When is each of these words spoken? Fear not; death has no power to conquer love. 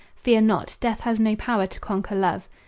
Fear 0.23 0.41
not; 0.41 0.77
death 0.79 1.01
has 1.01 1.19
no 1.19 1.35
power 1.35 1.67
to 1.67 1.79
conquer 1.79 2.15
love. 2.15 2.47